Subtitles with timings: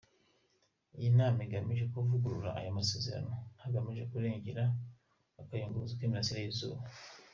[0.97, 4.63] Iyi nama igamije kuvugurura aya masezerano hagamijwe kurengera
[5.41, 6.83] akayunguruzo k’imirasire y’izuba.